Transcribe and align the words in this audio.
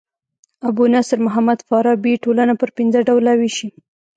ابو 0.67 0.83
نصر 0.93 1.17
محمد 1.25 1.59
فارابي 1.69 2.13
ټولنه 2.23 2.53
پر 2.61 2.69
پنځه 2.77 2.99
ډوله 3.07 3.31
ويشي. 3.37 3.67